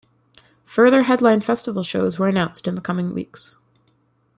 Further 0.65 1.03
headline 1.03 1.41
festival 1.41 1.83
shows 1.83 2.17
were 2.17 2.27
announced 2.27 2.67
in 2.67 2.73
the 2.73 2.81
coming 2.81 3.13
weeks. 3.13 3.57